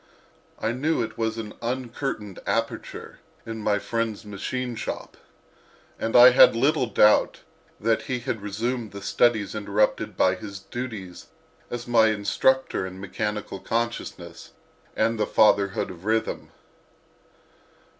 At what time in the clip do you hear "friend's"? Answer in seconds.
3.77-4.25